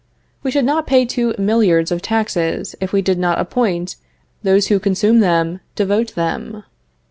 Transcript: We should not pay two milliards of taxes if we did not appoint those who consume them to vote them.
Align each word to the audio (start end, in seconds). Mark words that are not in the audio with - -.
We 0.41 0.49
should 0.49 0.65
not 0.65 0.87
pay 0.87 1.05
two 1.05 1.35
milliards 1.37 1.91
of 1.91 2.01
taxes 2.01 2.73
if 2.81 2.91
we 2.91 3.03
did 3.03 3.19
not 3.19 3.37
appoint 3.37 3.97
those 4.41 4.65
who 4.65 4.79
consume 4.79 5.19
them 5.19 5.59
to 5.75 5.85
vote 5.85 6.15
them. 6.15 6.63